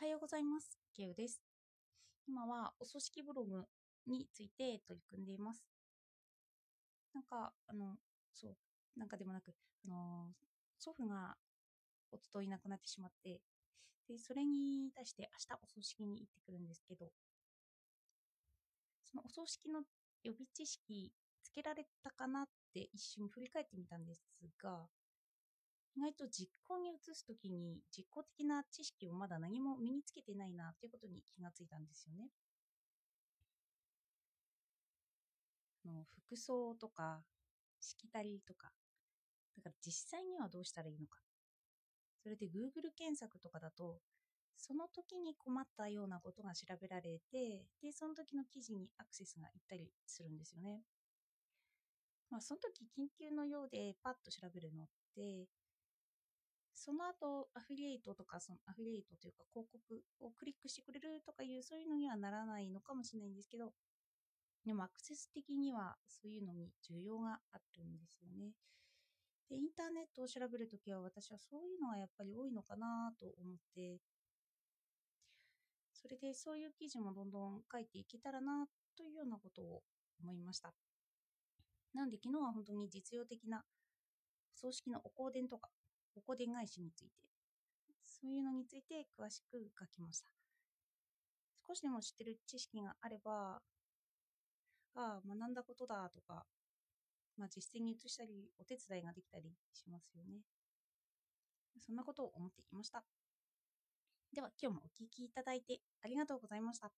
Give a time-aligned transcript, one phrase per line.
[0.00, 0.78] はようございます。
[0.94, 1.42] ケウです。
[2.28, 3.64] 今はお組織ブログ
[4.06, 5.60] について取り組んでいます。
[7.12, 7.96] なんか、あの、
[8.32, 8.56] そう、
[8.96, 9.52] なんかでもなく、
[9.84, 10.30] あの、
[10.78, 11.34] 祖父が
[12.12, 13.40] おととい亡くなってしまって、
[14.08, 17.10] で、それに対して明日お葬式に行ってくるんですけど、
[19.02, 19.82] そのお葬式の
[20.22, 21.12] 予備知識
[21.42, 24.22] つけられたかなって一瞬振り返ってみたんです
[24.62, 24.86] が、
[25.96, 32.28] 意外と実行に移すときに実行的な知識をまだ何も身につけてないなということに気がついたんですよね。
[35.84, 37.22] あの服装とか
[37.80, 38.70] しきたりとか、
[39.56, 41.18] だから実際にはどうしたらいいのか。
[42.22, 44.00] それで Google 検索とかだと、
[44.56, 50.82] その時に困ったようなことが調べられて、で、その時の記事にアクセスがいったりするんですよね。
[52.30, 55.48] まあ、その時緊急のようでパッと調べるのって、
[56.78, 63.72] その後、アフィリエイトとか、そのアフィリエイトというか広告をクリックしてくれるとかいう、そういうのにはならないのかもしれないんですけど、
[64.64, 68.52] でもアクセス的にはそういうのに需要があるんですよね。
[69.50, 73.98] で、インターネットを調べるときは私はそういうのがやっぱり多いのかなと思って、
[75.92, 79.82] それでそういう記事もどんどん書いていけたらなというようなことを
[80.20, 80.72] 思いました。
[81.92, 83.64] なんで昨日は本当に実用的な
[84.54, 85.70] 葬式のお香典とか
[86.16, 87.28] お香典返しについて、
[88.04, 90.30] そういうのについて詳しく書きました。
[91.66, 93.60] 少しでも知ってる知識があれば、
[94.94, 96.44] ああ、学んだことだとか、
[97.36, 100.40] まあ、実践に移したり、お手伝いができたりしますよね。
[101.78, 103.04] そんなことを思っていました。
[104.32, 106.90] では、今日もお聞きいただいてありがとうございました。